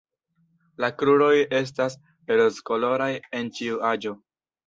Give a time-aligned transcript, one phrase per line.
[0.83, 1.97] La kruroj estas
[2.41, 3.11] rozkoloraj
[3.41, 4.15] en ĉiu aĝo.